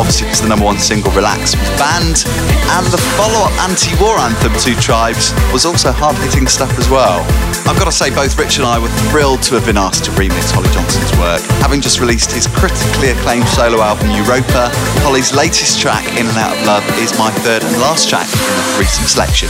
obviously 0.01 0.25
because 0.25 0.41
the 0.41 0.49
number 0.49 0.65
one 0.65 0.81
single, 0.81 1.13
Relax, 1.13 1.53
was 1.53 1.69
banned, 1.77 2.25
and 2.73 2.89
the 2.89 2.97
follow-up 3.13 3.53
anti-war 3.61 4.17
anthem, 4.17 4.57
Two 4.57 4.73
Tribes, 4.81 5.37
was 5.53 5.69
also 5.69 5.93
hard-hitting 5.93 6.49
stuff 6.49 6.73
as 6.81 6.89
well. 6.89 7.21
I've 7.69 7.77
got 7.77 7.85
to 7.85 7.93
say, 7.93 8.09
both 8.09 8.33
Rich 8.41 8.57
and 8.57 8.65
I 8.65 8.79
were 8.79 8.89
thrilled 9.13 9.43
to 9.51 9.55
have 9.59 9.69
been 9.69 9.77
asked 9.77 10.05
to 10.05 10.11
remix 10.17 10.49
Holly 10.49 10.71
Johnson's 10.73 11.13
work. 11.21 11.45
Having 11.61 11.85
just 11.85 11.99
released 11.99 12.31
his 12.31 12.47
critically 12.47 13.13
acclaimed 13.13 13.45
solo 13.53 13.85
album, 13.85 14.09
Europa, 14.09 14.73
Holly's 15.05 15.26
his 15.27 15.35
latest 15.35 15.81
track, 15.81 16.05
In 16.17 16.25
and 16.25 16.37
Out 16.37 16.57
of 16.57 16.65
Love, 16.65 16.83
is 16.99 17.17
my 17.17 17.31
third 17.31 17.63
and 17.63 17.81
last 17.81 18.07
track 18.07 18.27
in 18.27 18.37
the 18.37 18.63
threesome 18.75 19.05
selection. 19.05 19.49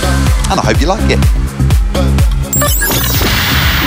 And 0.50 0.60
I 0.60 0.66
hope 0.66 0.82
you 0.82 0.88
like 0.88 1.04
it. 1.12 1.20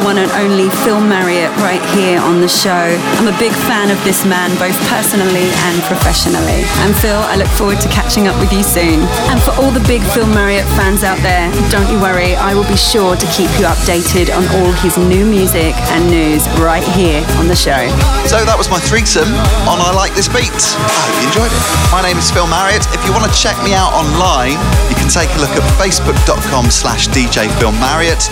one 0.09 0.17
and 0.17 0.33
only 0.41 0.73
Phil 0.89 1.05
Marriott 1.05 1.53
right 1.61 1.85
here 1.93 2.17
on 2.17 2.41
the 2.41 2.49
show. 2.49 2.97
I'm 3.21 3.29
a 3.29 3.37
big 3.37 3.53
fan 3.69 3.93
of 3.93 4.01
this 4.09 4.25
man, 4.25 4.49
both 4.57 4.73
personally 4.89 5.53
and 5.69 5.77
professionally. 5.85 6.65
And 6.81 6.97
Phil, 6.97 7.21
I 7.29 7.37
look 7.37 7.53
forward 7.61 7.77
to 7.85 7.89
catching 7.93 8.25
up 8.25 8.33
with 8.41 8.49
you 8.49 8.65
soon. 8.65 9.05
And 9.29 9.37
for 9.45 9.53
all 9.61 9.69
the 9.69 9.85
big 9.85 10.01
Phil 10.17 10.25
Marriott 10.25 10.65
fans 10.81 11.05
out 11.05 11.21
there, 11.21 11.53
don't 11.69 11.93
you 11.93 12.01
worry, 12.01 12.33
I 12.41 12.57
will 12.57 12.65
be 12.65 12.81
sure 12.81 13.21
to 13.21 13.27
keep 13.37 13.53
you 13.61 13.69
updated 13.69 14.33
on 14.33 14.49
all 14.57 14.73
his 14.81 14.97
new 14.97 15.29
music 15.29 15.77
and 15.93 16.09
news 16.09 16.49
right 16.57 16.85
here 16.97 17.21
on 17.37 17.45
the 17.45 17.59
show. 17.59 17.85
So 18.25 18.41
that 18.49 18.57
was 18.57 18.73
my 18.73 18.81
threesome 18.81 19.29
on 19.69 19.77
I 19.77 19.93
Like 19.93 20.17
This 20.17 20.33
Beat. 20.33 20.49
I 20.49 20.89
hope 21.05 21.21
you 21.21 21.29
enjoyed 21.29 21.53
it. 21.53 21.65
My 21.93 22.01
name 22.01 22.17
is 22.17 22.33
Phil 22.33 22.49
Marriott. 22.49 22.89
If 22.97 23.05
you 23.05 23.13
want 23.13 23.29
to 23.29 23.35
check 23.37 23.61
me 23.61 23.77
out 23.77 23.93
online, 23.93 24.57
you 24.89 24.97
can 24.97 25.13
take 25.13 25.29
a 25.37 25.39
look 25.45 25.53
at 25.53 25.65
facebook.com 25.77 26.73
slash 26.73 27.13
DJ 27.13 27.53
Phil 27.61 27.77
Marriott 27.77 28.25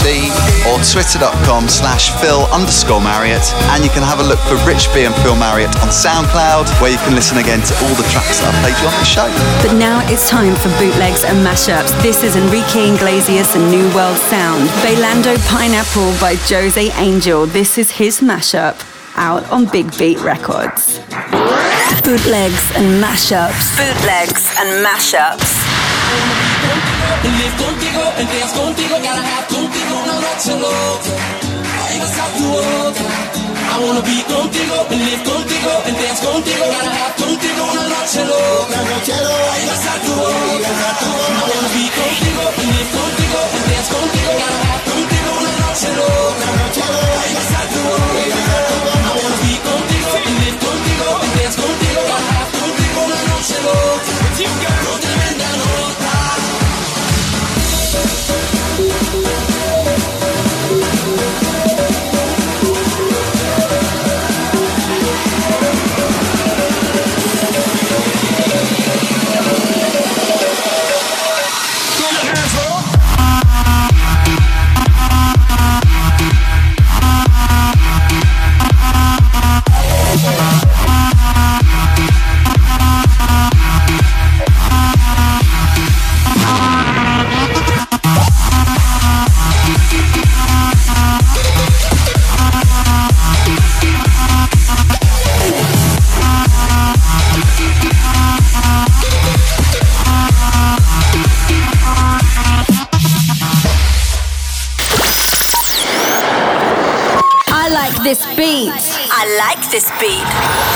T 0.00 0.32
or 0.72 0.80
twitter.com 0.94 1.66
slash 1.66 2.14
Phil 2.22 2.46
underscore 2.54 3.02
Marriott. 3.02 3.42
And 3.74 3.82
you 3.82 3.90
can 3.90 4.06
have 4.06 4.22
a 4.22 4.22
look 4.22 4.38
for 4.46 4.54
Rich 4.62 4.94
B 4.94 5.02
and 5.02 5.14
Phil 5.26 5.34
Marriott 5.34 5.74
on 5.82 5.90
SoundCloud, 5.90 6.70
where 6.78 6.94
you 6.94 7.02
can 7.02 7.18
listen 7.18 7.38
again 7.38 7.58
to 7.66 7.74
all 7.82 7.94
the 7.98 8.06
tracks 8.14 8.38
that 8.38 8.54
I've 8.54 8.60
played 8.62 8.78
you 8.78 8.86
on 8.86 8.94
the 9.02 9.10
show. 9.10 9.26
But 9.58 9.74
now 9.74 10.06
it's 10.06 10.30
time 10.30 10.54
for 10.54 10.70
bootlegs 10.78 11.26
and 11.26 11.42
mashups. 11.42 11.90
This 11.98 12.22
is 12.22 12.38
Enrique 12.38 12.94
Iglesias 12.94 13.58
and 13.58 13.66
New 13.74 13.90
World 13.90 14.18
Sound. 14.30 14.70
Bailando 14.86 15.34
Pineapple 15.50 16.14
by 16.22 16.38
Jose 16.46 16.78
Angel. 16.94 17.46
This 17.46 17.76
is 17.76 17.90
his 17.90 18.20
mashup 18.20 18.78
out 19.18 19.42
on 19.50 19.66
Big 19.66 19.90
Beat 19.98 20.22
Records. 20.22 21.02
Bootlegs 22.06 22.70
and 22.78 23.02
mashups. 23.02 23.74
Bootlegs 23.74 24.46
and 24.62 24.86
mashups. 24.86 25.58
Live 30.34 30.34
contigo, 30.34 30.34
en 30.34 30.34
días 30.34 30.34
contigo, 30.34 30.34
gotta 30.34 30.50
have 31.04 31.24
contigo 31.24 31.30
una 31.32 31.42
noche 31.44 31.54
loca. 31.54 31.84
Ahí 31.84 31.98
vas 31.98 32.18
a 32.18 32.32
tu 32.34 32.46
otra. 32.54 33.10
I 33.66 33.82
wanna 33.84 34.00
be 34.00 34.22
contigo, 34.24 34.76
and 34.90 35.02
live 35.04 35.24
contigo, 35.24 35.70
en 35.86 35.94
días 35.96 36.20
contigo, 36.20 36.64
gotta 36.64 36.90
have 36.90 37.14
contigo 37.16 37.62
una 37.72 38.82
noche 38.82 39.14
loca. 39.14 39.54
Ahí 39.54 39.66
vas 39.66 39.86
a 39.86 40.00
tu 40.04 40.12
otra. 40.12 41.33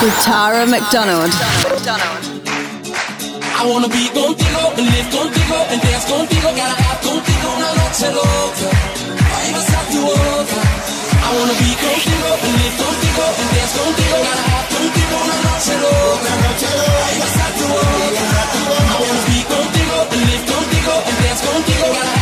With 0.03 0.15
Tara 0.23 0.67
McDonald. 0.67 1.33
I 3.59 3.67
wanna 3.67 3.89
be 3.89 4.07
contigo, 4.15 4.63
and 4.79 4.87
live 4.87 5.11
contigo, 5.11 5.59
and 5.73 5.81
dance 5.83 6.07
contigo, 6.07 6.55
gotta 6.55 6.77
have 6.83 7.01
contigo 7.03 7.49
una 7.57 7.71
noche 7.75 8.11
loca. 8.15 8.69
Tu 9.91 9.99
otra. 9.99 10.63
I 11.19 11.31
wanna 11.35 11.55
be 11.59 11.71
contigo, 11.83 12.31
and 12.47 12.55
live 12.59 12.77
contigo, 12.79 13.25
and 13.41 13.51
dance 13.55 13.75
contigo, 13.75 14.17
gotta 14.23 14.45
have 14.55 14.69
contigo 14.71 15.17
una 15.25 15.37
noche 15.47 15.75
loca. 15.83 16.31
Tu 17.59 17.67
otra. 17.67 18.43
I 18.79 18.99
wanna 19.03 19.23
be 19.27 19.39
contigo, 19.51 19.97
live 20.15 20.45
contigo, 20.47 20.95
and 21.09 21.19
dance 21.23 21.43
contigo, 21.43 21.87
gotta 21.97 22.19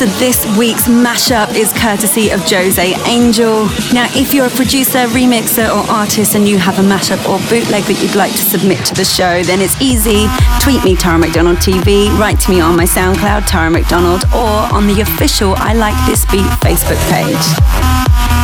So 0.00 0.06
this 0.18 0.46
week's 0.56 0.88
mashup 0.88 1.54
is 1.54 1.74
courtesy 1.74 2.30
of 2.30 2.40
Jose 2.48 2.94
Angel. 3.04 3.64
Now, 3.92 4.08
if 4.16 4.32
you're 4.32 4.46
a 4.46 4.56
producer, 4.56 5.04
remixer, 5.08 5.68
or 5.68 5.84
artist 5.90 6.34
and 6.34 6.48
you 6.48 6.56
have 6.56 6.78
a 6.78 6.82
mashup 6.82 7.20
or 7.28 7.38
bootleg 7.50 7.84
that 7.84 8.02
you'd 8.02 8.14
like 8.14 8.32
to 8.32 8.38
submit 8.38 8.82
to 8.86 8.94
the 8.94 9.04
show, 9.04 9.42
then 9.42 9.60
it's 9.60 9.78
easy. 9.78 10.24
Tweet 10.62 10.82
me, 10.84 10.96
Tara 10.96 11.18
McDonald 11.18 11.58
TV, 11.58 12.08
write 12.18 12.40
to 12.40 12.50
me 12.50 12.62
on 12.62 12.78
my 12.78 12.84
SoundCloud, 12.84 13.46
Tara 13.46 13.70
McDonald, 13.70 14.24
or 14.32 14.72
on 14.72 14.86
the 14.86 15.02
official 15.02 15.52
I 15.58 15.74
Like 15.74 15.96
This 16.06 16.24
Beat 16.32 16.48
Facebook 16.64 16.96
page. 17.10 17.89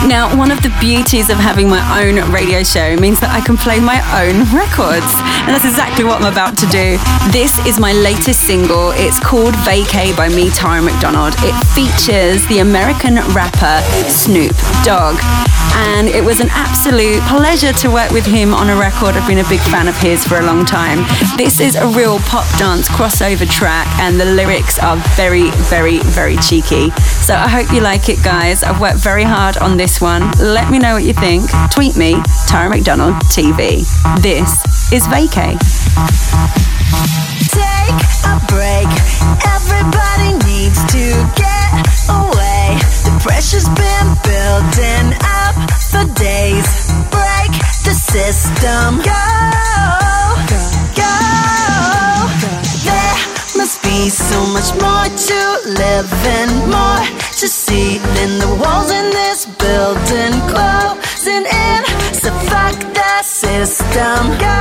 Now, 0.07 0.31
one 0.39 0.53
of 0.53 0.63
the 0.63 0.71
beauties 0.79 1.31
of 1.31 1.37
having 1.37 1.69
my 1.69 1.83
own 1.99 2.31
radio 2.31 2.63
show 2.63 2.95
means 2.97 3.19
that 3.19 3.31
I 3.31 3.41
can 3.41 3.57
play 3.57 3.81
my 3.81 3.99
own 4.15 4.47
records. 4.55 5.11
And 5.43 5.51
that's 5.51 5.67
exactly 5.67 6.05
what 6.05 6.23
I'm 6.23 6.31
about 6.31 6.57
to 6.63 6.67
do. 6.71 6.95
This 7.35 7.59
is 7.67 7.81
my 7.81 7.93
latest 7.93 8.47
single. 8.47 8.93
It's 8.95 9.19
called 9.19 9.55
Vacay 9.67 10.17
by 10.17 10.29
me, 10.29 10.51
Tara 10.51 10.81
McDonald. 10.81 11.35
It 11.43 11.59
features 11.75 12.47
the 12.47 12.61
American 12.61 13.17
rapper 13.35 13.83
Snoop 14.07 14.55
Dogg. 14.87 15.19
And 15.79 16.09
it 16.09 16.25
was 16.25 16.41
an 16.41 16.49
absolute 16.53 17.21
pleasure 17.27 17.73
to 17.73 17.91
work 17.91 18.11
with 18.11 18.25
him 18.25 18.55
on 18.55 18.71
a 18.71 18.77
record. 18.77 19.15
I've 19.17 19.29
been 19.29 19.45
a 19.45 19.49
big 19.49 19.61
fan 19.61 19.89
of 19.89 19.97
his 19.99 20.25
for 20.25 20.39
a 20.39 20.47
long 20.47 20.65
time. 20.65 21.05
This 21.37 21.61
is 21.61 21.75
a 21.75 21.87
real 21.87 22.19
pop 22.21 22.47
dance 22.59 22.89
crossover 22.89 23.51
track, 23.51 23.87
and 23.99 24.19
the 24.19 24.25
lyrics 24.25 24.79
are 24.79 24.97
very, 25.17 25.51
very, 25.69 25.99
very 26.01 26.37
cheeky. 26.37 26.91
So 27.27 27.35
I 27.35 27.49
hope 27.49 27.71
you 27.73 27.81
like 27.81 28.09
it, 28.09 28.23
guys. 28.25 28.63
I've 28.63 28.81
worked 28.81 28.99
very 28.99 29.25
hard 29.25 29.59
on 29.59 29.77
this 29.77 29.95
one. 30.01 30.30
Let 30.38 30.70
me 30.70 30.78
know 30.78 30.94
what 30.94 31.05
you 31.05 31.12
think. 31.12 31.49
Tweet 31.70 31.97
me, 31.97 32.16
Tara 32.47 32.68
McDonald 32.68 33.14
TV. 33.32 33.84
This 34.22 34.51
is 34.92 35.07
Vacay. 35.07 35.57
Take 37.51 38.01
a 38.24 38.36
break. 38.47 38.88
Everybody 39.47 40.32
needs 40.47 40.82
to 40.92 41.05
get 41.36 41.70
away. 42.09 42.78
The 43.05 43.18
pressure's 43.22 43.68
been 43.68 44.09
building 44.24 45.14
up 45.22 45.57
for 45.90 46.05
days. 46.14 46.90
Break 47.11 47.53
the 47.84 47.94
system. 47.94 48.97
Go, 48.99 49.12
go. 49.12 50.06
So 54.05 54.38
much 54.53 54.70
more 54.80 55.09
to 55.09 55.40
live 55.72 56.12
and 56.36 56.53
more 56.68 57.01
to 57.40 57.49
see 57.49 57.99
than 57.99 58.38
the 58.38 58.49
walls 58.61 58.90
in 58.90 59.11
this 59.11 59.47
building 59.47 60.36
closing 60.53 61.47
in. 61.49 61.80
So 62.12 62.30
fuck 62.51 62.76
the 62.92 63.22
system. 63.22 64.20
Go, 64.36 64.61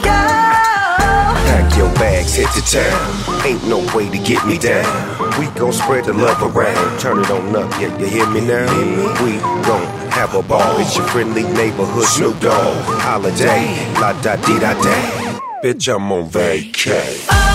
go. 0.00 0.22
Pack 1.44 1.76
your 1.76 1.92
bags, 1.94 2.34
hit 2.34 2.48
the 2.56 2.62
town. 2.64 3.44
Ain't 3.44 3.62
no 3.68 3.78
way 3.94 4.08
to 4.08 4.18
get 4.18 4.44
me 4.46 4.56
down. 4.58 4.88
We 5.38 5.46
gon' 5.58 5.72
spread 5.72 6.06
the 6.06 6.14
love 6.14 6.42
around. 6.42 6.98
Turn 6.98 7.20
it 7.20 7.30
on 7.30 7.54
up, 7.54 7.70
yeah, 7.80 7.96
you 7.98 8.06
hear 8.06 8.28
me 8.30 8.40
now? 8.40 8.66
We 9.22 9.38
gon' 9.68 9.86
have 10.10 10.34
a 10.34 10.42
ball. 10.42 10.78
It's 10.80 10.96
your 10.96 11.06
friendly 11.08 11.42
neighborhood 11.42 12.04
Snoop 12.04 12.40
Dogg. 12.40 12.84
Holiday, 13.02 13.92
la 14.00 14.12
da 14.22 14.36
di 14.36 14.58
da 14.58 14.72
da. 14.82 15.38
Bitch, 15.62 15.92
I'm 15.92 16.10
on 16.12 16.28
vacay. 16.30 17.26
Oh, 17.30 17.47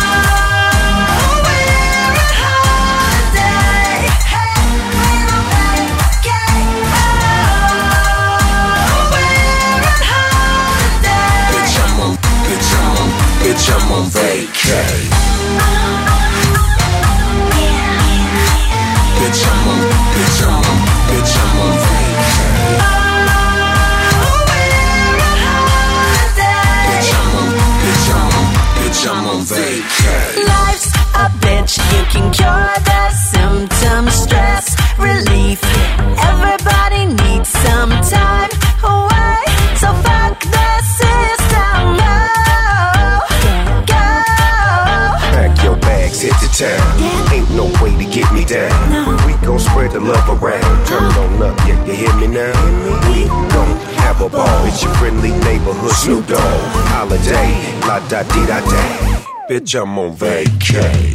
I'm 13.76 13.92
on 13.92 14.06
vacay. 14.06 15.10
Bitch, 19.18 19.42
I'm 19.50 19.68
on, 19.68 19.82
bitch, 20.14 20.44
I'm 20.46 20.54
on, 20.54 20.63
love 50.04 50.44
around. 50.44 50.88
Turn 50.88 51.04
it 51.04 51.18
on 51.18 51.42
up, 51.42 51.58
yeah, 51.68 51.86
you 51.86 51.94
hear 51.94 52.16
me 52.18 52.28
now? 52.28 52.52
We 53.08 53.26
gon' 53.26 53.78
have 54.04 54.22
a 54.22 54.30
ball. 54.30 54.66
It's 54.66 54.84
your 54.84 54.94
friendly 54.96 55.32
neighborhood 55.32 55.92
Snoop 55.92 56.28
Dogg. 56.28 56.40
Holiday, 56.92 57.52
la 57.88 58.00
da 58.08 58.24
di 58.24 58.46
da 58.46 58.60
da. 58.60 58.84
Bitch, 59.50 59.76
I'm 59.80 59.98
on 59.98 60.16
vacay. 60.16 61.14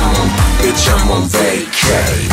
On, 0.00 0.28
bitch, 0.60 0.88
I'm 0.88 1.10
on 1.10 1.28
vacay. 1.28 2.29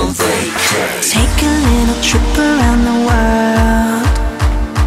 On 0.00 0.08
vacay. 0.14 0.92
Take 1.14 1.38
a 1.44 1.52
little 1.68 1.98
trip 2.02 2.28
around 2.38 2.80
the 2.90 2.96
world. 3.08 4.04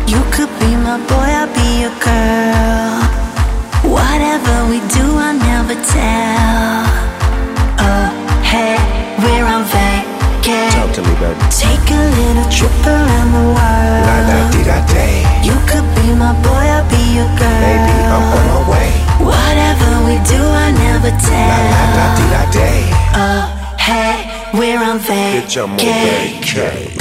You 0.09 0.21
could 0.33 0.51
be 0.59 0.71
my 0.87 0.97
boy, 1.11 1.29
I'll 1.41 1.51
be 1.53 1.69
your 1.83 1.95
girl. 2.01 3.01
Whatever 3.95 4.55
we 4.71 4.79
do, 4.97 5.05
I'll 5.25 5.37
never 5.37 5.75
tell. 5.93 6.85
Oh, 7.85 8.07
hey, 8.51 8.75
we're 9.21 9.45
on 9.55 9.63
vacay. 9.73 10.69
Talk 10.77 10.91
to 10.97 11.01
me, 11.05 11.13
baby. 11.21 11.39
Take 11.63 11.87
a 11.93 12.01
little 12.19 12.47
trip 12.49 12.75
around 12.85 13.29
the 13.37 13.45
world. 13.55 14.05
La 14.09 14.17
da 14.29 14.37
di 14.53 14.61
da 14.69 14.77
day. 14.93 15.15
You 15.47 15.55
could 15.69 15.87
be 15.97 16.07
my 16.23 16.33
boy, 16.41 16.65
I'll 16.75 16.87
be 16.89 17.01
your 17.17 17.29
girl. 17.37 17.61
Baby, 17.65 17.95
I'm 18.15 18.25
on 18.37 18.45
my 18.53 18.61
way. 18.71 18.89
Whatever 19.29 19.89
we 20.09 20.15
do, 20.31 20.41
I 20.41 20.67
never 20.85 21.11
La 21.13 21.21
tell. 21.27 21.63
la 21.75 21.83
da 21.97 22.05
di 22.17 22.25
da 22.33 22.43
day. 22.57 22.81
Oh, 23.21 23.43
hey, 23.77 24.15
we're 24.53 24.77
on 24.77 24.99
Bitch, 24.99 25.57
I'm 25.57 25.71
on 25.71 25.77
vacay. 25.79 26.93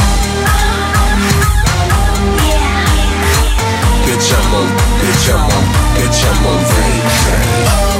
Bitch, 4.08 4.28
I'm 4.32 4.54
on, 4.56 4.68
bitch, 5.00 5.28
I'm 5.28 5.44
on, 5.44 5.64
bitch, 5.94 6.20
I'm 6.24 6.46
on 6.48 6.60
vacay. 6.72 7.92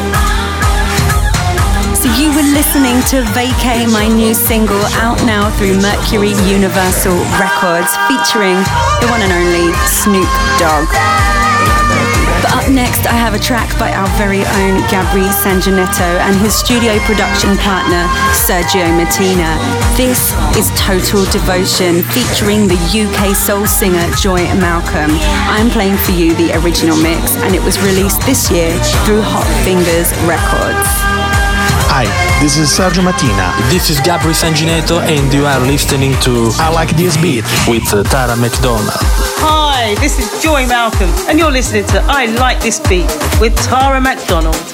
So 1.94 2.08
you 2.18 2.28
were 2.34 2.48
listening 2.56 2.98
to 3.12 3.22
Vacay, 3.30 3.86
my 3.92 4.08
new 4.08 4.34
single, 4.34 4.82
out 4.96 5.22
now 5.24 5.50
through 5.56 5.80
Mercury 5.80 6.34
Universal 6.50 7.14
Records, 7.38 7.94
featuring 8.08 8.58
the 9.00 9.06
one 9.10 9.20
and 9.20 9.32
only 9.32 9.72
Snoop 9.86 10.28
Dogg. 10.58 10.88
But 12.52 12.64
up 12.64 12.70
next, 12.70 13.06
I 13.06 13.16
have 13.16 13.32
a 13.32 13.38
track 13.38 13.72
by 13.78 13.92
our 13.96 14.06
very 14.20 14.44
own 14.44 14.84
Gabri 14.92 15.24
Sangineto 15.32 16.20
and 16.20 16.36
his 16.36 16.52
studio 16.52 16.98
production 17.08 17.56
partner, 17.56 18.04
Sergio 18.36 18.84
Mattina. 18.92 19.56
This 19.96 20.36
is 20.52 20.68
Total 20.76 21.24
Devotion, 21.32 22.04
featuring 22.12 22.68
the 22.68 22.76
UK 22.76 23.34
soul 23.34 23.64
singer 23.64 24.04
Joy 24.20 24.44
Malcolm. 24.60 25.16
I'm 25.48 25.70
playing 25.70 25.96
for 25.96 26.12
you 26.12 26.36
the 26.36 26.52
original 26.60 26.96
mix, 27.00 27.36
and 27.40 27.54
it 27.54 27.62
was 27.64 27.80
released 27.80 28.20
this 28.28 28.50
year 28.50 28.68
through 29.08 29.22
Hot 29.24 29.48
Fingers 29.64 30.12
Records. 30.28 30.88
Hi, 31.88 32.04
this 32.44 32.58
is 32.58 32.68
Sergio 32.68 33.00
Mattina. 33.00 33.48
This 33.72 33.88
is 33.88 33.96
Gabri 34.00 34.36
Sangineto, 34.36 35.00
and 35.00 35.32
you 35.32 35.46
are 35.46 35.60
listening 35.60 36.12
to 36.20 36.52
I 36.60 36.68
like 36.68 36.90
this 37.00 37.16
beat 37.16 37.44
with 37.66 37.88
uh, 37.94 38.02
Tara 38.04 38.36
McDonald. 38.36 39.61
Hi, 39.84 39.96
this 39.96 40.16
is 40.20 40.40
Joy 40.40 40.64
Malcolm, 40.68 41.10
and 41.26 41.40
you're 41.40 41.50
listening 41.50 41.84
to 41.86 42.00
I 42.06 42.26
Like 42.26 42.60
This 42.60 42.78
Beat 42.78 43.10
with 43.40 43.52
Tara 43.66 44.00
McDonald. 44.00 44.71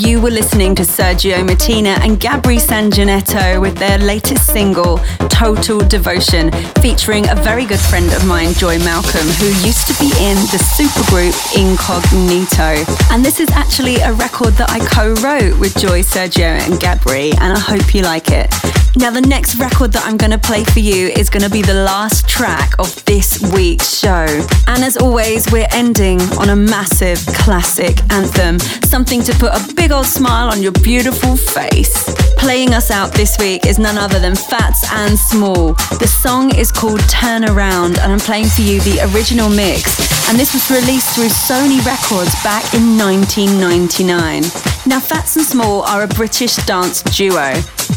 You 0.00 0.20
were 0.20 0.30
listening 0.30 0.74
to 0.74 0.82
Sergio 0.82 1.46
Mattina 1.46 1.98
and 2.00 2.18
Gabri 2.20 2.58
Sangineto 2.58 3.60
with 3.60 3.76
their 3.76 3.96
latest 3.98 4.46
single, 4.46 4.98
Total 5.28 5.78
Devotion, 5.78 6.50
featuring 6.82 7.28
a 7.28 7.34
very 7.36 7.64
good 7.64 7.78
friend 7.78 8.12
of 8.12 8.26
mine, 8.26 8.52
Joy 8.54 8.78
Malcolm, 8.80 9.26
who 9.38 9.46
used 9.66 9.86
to 9.86 9.94
be 10.00 10.06
in 10.18 10.36
the 10.50 10.60
supergroup 10.76 11.34
Incognito. 11.56 12.84
And 13.12 13.24
this 13.24 13.38
is 13.38 13.50
actually 13.50 13.96
a 13.96 14.12
record 14.12 14.54
that 14.54 14.70
I 14.70 14.80
co 14.80 15.14
wrote 15.22 15.58
with 15.60 15.76
Joy, 15.78 16.02
Sergio, 16.02 16.42
and 16.42 16.74
Gabri, 16.74 17.32
and 17.40 17.52
I 17.52 17.58
hope 17.58 17.94
you 17.94 18.02
like 18.02 18.30
it. 18.30 18.83
Now, 18.96 19.10
the 19.10 19.20
next 19.20 19.58
record 19.58 19.92
that 19.92 20.06
I'm 20.06 20.16
going 20.16 20.30
to 20.30 20.38
play 20.38 20.62
for 20.62 20.78
you 20.78 21.08
is 21.08 21.28
going 21.28 21.42
to 21.42 21.50
be 21.50 21.62
the 21.62 21.74
last 21.74 22.28
track 22.28 22.78
of 22.78 23.04
this 23.06 23.42
week's 23.52 23.98
show. 23.98 24.26
And 24.68 24.84
as 24.84 24.96
always, 24.96 25.50
we're 25.50 25.66
ending 25.72 26.20
on 26.38 26.50
a 26.50 26.56
massive 26.56 27.18
classic 27.34 27.98
anthem, 28.12 28.60
something 28.86 29.20
to 29.24 29.32
put 29.34 29.52
a 29.52 29.74
big 29.74 29.90
old 29.90 30.06
smile 30.06 30.48
on 30.48 30.62
your 30.62 30.70
beautiful 30.70 31.36
face. 31.36 32.04
Playing 32.38 32.72
us 32.72 32.92
out 32.92 33.12
this 33.12 33.36
week 33.38 33.66
is 33.66 33.80
none 33.80 33.98
other 33.98 34.20
than 34.20 34.34
Phats 34.34 34.88
and 34.92 35.18
Small. 35.18 35.72
The 35.98 36.06
song 36.06 36.54
is 36.54 36.70
called 36.70 37.00
Turn 37.08 37.44
Around, 37.44 37.98
and 37.98 38.12
I'm 38.12 38.20
playing 38.20 38.46
for 38.46 38.62
you 38.62 38.80
the 38.82 39.00
original 39.12 39.50
mix. 39.50 39.98
And 40.28 40.38
this 40.38 40.54
was 40.54 40.70
released 40.70 41.16
through 41.16 41.34
Sony 41.34 41.84
Records 41.84 42.34
back 42.44 42.62
in 42.72 42.96
1999. 42.96 44.42
Now, 44.86 45.00
Phats 45.00 45.34
and 45.34 45.44
Small 45.44 45.82
are 45.82 46.04
a 46.04 46.08
British 46.08 46.56
dance 46.66 47.02
duo. 47.02 47.54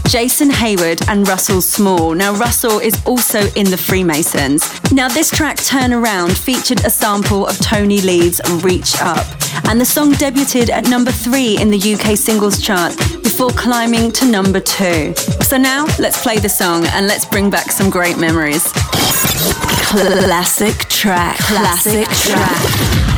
Jason 0.08 0.50
Hayward 0.50 1.02
and 1.10 1.28
Russell 1.28 1.62
Small. 1.62 2.14
Now, 2.14 2.34
Russell 2.34 2.80
is 2.80 3.00
also 3.06 3.42
in 3.56 3.70
the 3.70 3.78
Freemasons. 3.78 4.64
Now, 4.92 5.08
this 5.08 5.30
track, 5.30 5.58
Turn 5.58 5.94
Around, 5.94 6.38
featured 6.38 6.86
a 6.86 6.90
sample 6.90 7.46
of 7.46 7.58
Toney 7.60 8.02
Lee's 8.02 8.42
Reach 8.64 8.96
Up. 9.02 9.26
And 9.68 9.80
the 9.82 9.86
song 9.86 10.14
debuted 10.14 10.70
at 10.70 10.88
number 10.90 11.12
three 11.12 11.58
in 11.60 11.70
the 11.70 11.94
UK 11.94 12.18
singles 12.18 12.62
chart 12.62 12.98
before 13.24 13.50
climbing 13.50 14.12
to 14.14 14.26
number 14.26 14.60
two. 14.60 15.14
So 15.42 15.58
now, 15.58 15.86
let's 16.00 16.22
play 16.22 16.38
the 16.38 16.50
song 16.50 16.86
and 16.88 17.08
let's 17.08 17.26
bring 17.26 17.50
back 17.50 17.72
some 17.72 17.90
great 17.90 18.18
memories. 18.18 18.72
Classic 19.90 20.78
track. 20.90 21.38
Classic 21.38 22.08
track. 22.08 23.17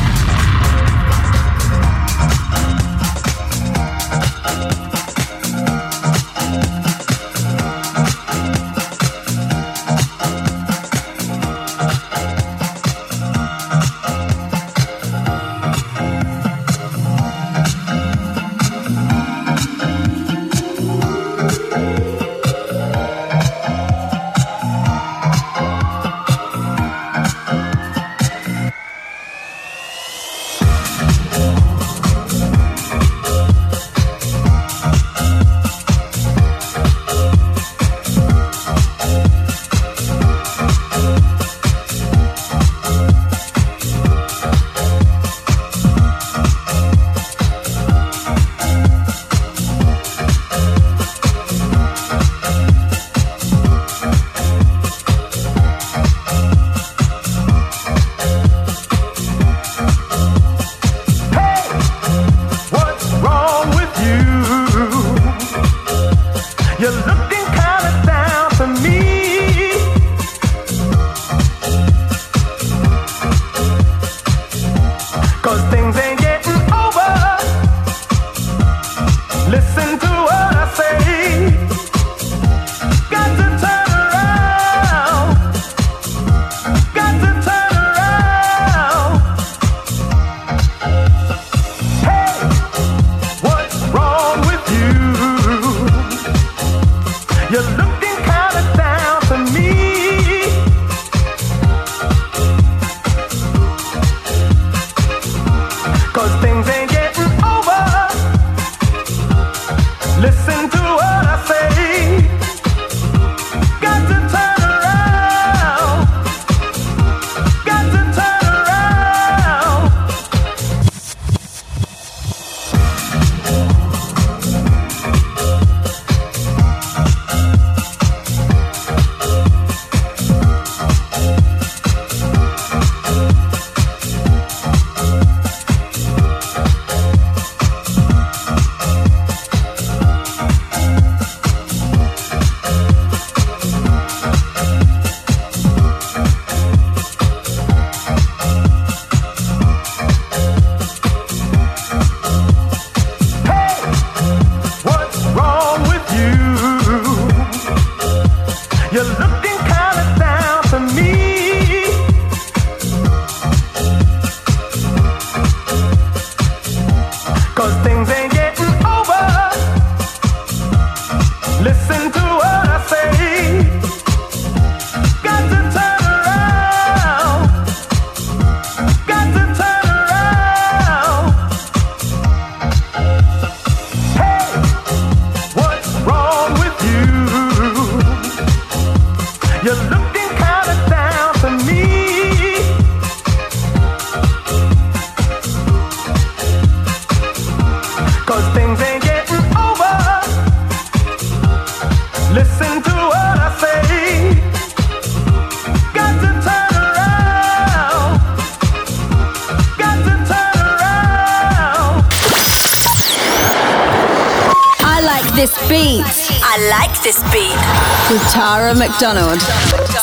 Tara 218.40 218.74
McDonald. 218.74 219.38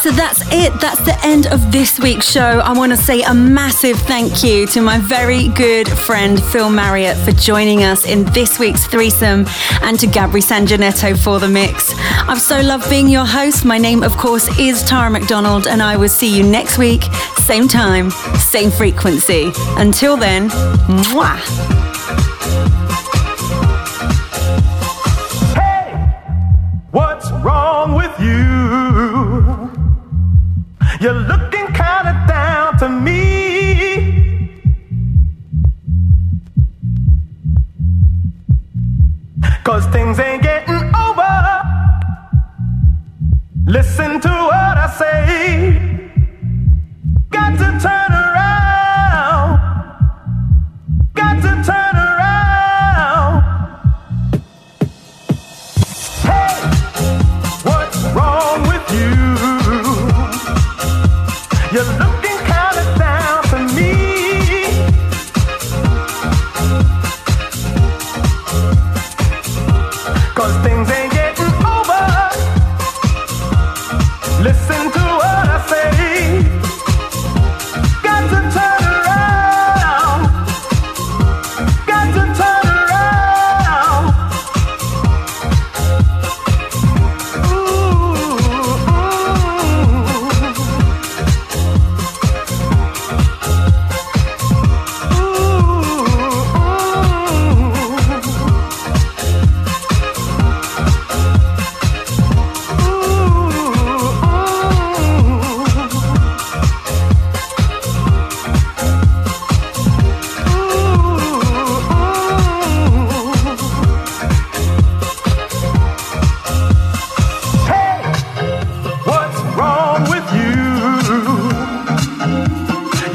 So 0.04 0.12
that's 0.12 0.44
it. 0.54 0.72
That's 0.80 1.04
the 1.04 1.18
end 1.24 1.48
of 1.48 1.72
this 1.72 2.00
week's 2.00 2.30
show. 2.30 2.60
I 2.60 2.72
want 2.72 2.92
to 2.92 2.96
say 2.96 3.24
a 3.24 3.34
massive 3.34 3.98
thank 4.02 4.44
you 4.44 4.68
to 4.68 4.80
my 4.82 5.00
very 5.00 5.48
good 5.48 5.90
friend 5.90 6.40
Phil 6.52 6.70
Marriott 6.70 7.18
for 7.18 7.32
joining 7.32 7.84
us 7.84 8.06
in 8.06 8.26
this 8.26 8.60
week's 8.60 8.86
threesome 8.86 9.48
and 9.82 10.00
to 10.00 10.06
Gabri 10.06 10.44
Sangineto 10.44 11.18
for 11.18 11.40
the 11.40 11.48
mix. 11.48 11.96
I've 12.30 12.40
so 12.40 12.62
loved 12.62 12.88
being 12.92 13.10
your 13.10 13.26
host. 13.26 13.66
My 13.66 13.80
name, 13.80 14.04
of 14.04 14.16
course, 14.18 14.48
is 14.60 14.84
Tara 14.84 15.10
McDonald, 15.10 15.66
and 15.66 15.82
I 15.82 15.98
will 15.98 16.08
see 16.08 16.38
you 16.38 16.44
next 16.44 16.78
week, 16.78 17.06
same 17.40 17.68
time, 17.68 18.12
same 18.38 18.70
frequency. 18.70 19.52
Until 19.78 20.16
then, 20.16 20.50
mwah. 20.50 21.87
You 31.00 31.12
look 31.12 31.47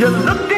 you 0.02 0.08
look 0.08 0.51